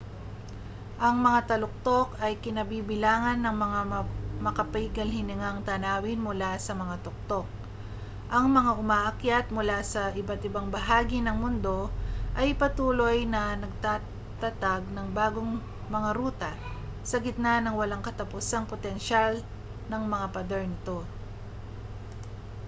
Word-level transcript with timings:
ang 1.05 1.15
mga 1.25 1.41
taluktok 1.49 2.07
ay 2.25 2.33
kinabibilangan 2.45 3.37
ng 3.41 3.53
mga 3.65 3.79
makapigil-hiningang 4.45 5.59
tanawin 5.69 6.17
mula 6.27 6.51
sa 6.65 6.73
mga 6.81 6.95
tuktok 7.05 7.45
ang 8.35 8.45
mga 8.57 8.71
umaakyat 8.83 9.45
mula 9.55 9.77
sa 9.93 10.01
iba't-ibang 10.21 10.67
bahagi 10.75 11.19
ng 11.23 11.37
mundo 11.43 11.79
ay 12.41 12.49
patuloy 12.61 13.17
na 13.33 13.41
nagtatatag 13.63 14.83
ng 14.95 15.07
bagong 15.19 15.53
mga 15.95 16.09
ruta 16.19 16.49
sa 17.09 17.17
gitna 17.25 17.53
ng 17.61 17.73
walang 17.79 18.01
katapusang 18.07 18.65
potensyal 18.71 19.33
ng 19.91 20.01
mga 20.13 20.27
pader 20.35 20.63
nito 20.71 20.99